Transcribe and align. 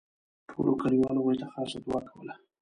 ټولو 0.49 0.71
کلیوالو 0.81 1.19
هغوی 1.21 1.35
ته 1.41 1.47
خاصه 1.53 1.77
دوعا 1.85 2.01
کوله. 2.11 2.33